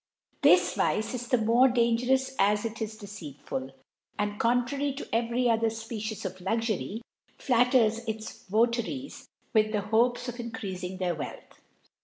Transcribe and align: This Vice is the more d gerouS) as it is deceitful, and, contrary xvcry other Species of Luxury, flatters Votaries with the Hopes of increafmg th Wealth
This 0.41 0.73
Vice 0.73 1.13
is 1.13 1.27
the 1.27 1.37
more 1.37 1.67
d 1.67 1.95
gerouS) 1.95 2.33
as 2.39 2.65
it 2.65 2.81
is 2.81 2.97
deceitful, 2.97 3.69
and, 4.17 4.39
contrary 4.39 4.95
xvcry 4.95 5.47
other 5.53 5.69
Species 5.69 6.25
of 6.25 6.41
Luxury, 6.41 7.03
flatters 7.37 7.99
Votaries 8.49 9.27
with 9.53 9.71
the 9.71 9.81
Hopes 9.81 10.27
of 10.27 10.37
increafmg 10.37 10.97
th 10.97 11.17
Wealth 11.19 11.61